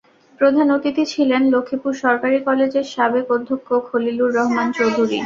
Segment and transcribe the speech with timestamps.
[0.39, 5.17] প্রধান অতিথি ছিলেন লক্ষ্মীপুর সরকারি কলেজের সাবেক অধ্যক্ষ খলিলুর রহমান চৌধুরী।